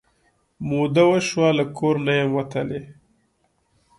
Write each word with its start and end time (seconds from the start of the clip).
موده 0.69 1.03
وشوه 1.11 1.49
له 1.57 1.65
کور 1.77 1.95
نه 2.05 2.13
یم 2.19 2.29
وتلې 2.37 2.81